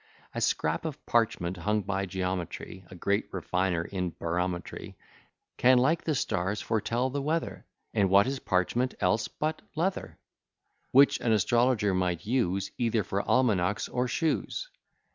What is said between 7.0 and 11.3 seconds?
the weather; And what is parchment else but leather? Which